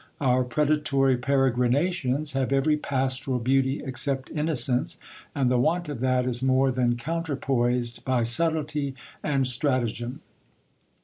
[0.19, 4.97] Our predatory peregrinations have every pastoral beauty except inno cence,
[5.35, 10.21] and the want of that is more than counterpoised by subtlety and strata gem.